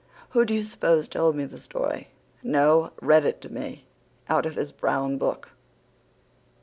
Who 0.29 0.45
do 0.45 0.55
you 0.55 0.63
suppose 0.63 1.07
told 1.07 1.35
me 1.35 1.45
the 1.45 1.59
story 1.59 2.07
no, 2.41 2.91
read 3.03 3.23
it 3.23 3.39
to 3.41 3.53
me, 3.53 3.85
out 4.29 4.47
of 4.47 4.55
his 4.55 4.71
brown 4.71 5.19
book?" 5.19 5.51